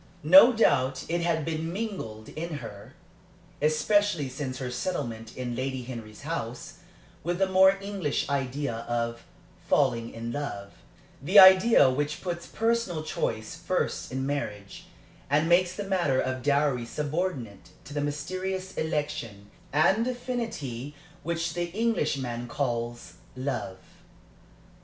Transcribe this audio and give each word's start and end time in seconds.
No 0.23 0.51
doubt 0.51 1.05
it 1.09 1.21
had 1.21 1.45
been 1.45 1.71
mingled 1.71 2.29
in 2.29 2.55
her, 2.55 2.95
especially 3.61 4.29
since 4.29 4.57
her 4.57 4.71
settlement 4.71 5.37
in 5.37 5.55
Lady 5.55 5.83
Henry's 5.83 6.23
house, 6.23 6.79
with 7.23 7.37
the 7.37 7.45
more 7.45 7.77
English 7.79 8.27
idea 8.27 8.77
of 8.89 9.23
"falling 9.69 10.11
in 10.11 10.31
love" 10.31 10.71
the 11.21 11.37
idea 11.37 11.87
which 11.91 12.23
puts 12.23 12.47
personal 12.47 13.03
choice 13.03 13.55
first 13.55 14.11
in 14.11 14.25
marriage, 14.25 14.87
and 15.29 15.47
makes 15.47 15.75
the 15.75 15.83
matter 15.83 16.19
of 16.19 16.41
dowry 16.41 16.83
subordinate 16.87 17.69
to 17.83 17.93
that 17.93 18.01
mysterious 18.01 18.75
election 18.77 19.51
and 19.71 20.07
affinity 20.07 20.95
which 21.21 21.53
the 21.53 21.69
Englishman 21.75 22.47
calls 22.47 23.17
"love." 23.35 23.77